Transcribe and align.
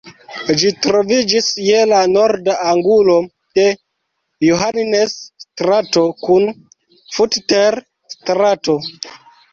Ĝi 0.59 0.69
troviĝis 0.85 1.49
je 1.65 1.81
la 1.89 1.99
norda 2.13 2.55
angulo 2.71 3.17
de 3.59 3.65
Johannes-strato 4.47 6.07
kun 6.25 6.51
Futter-strato. 7.19 8.81